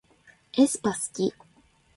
[0.57, 1.31] aespa すき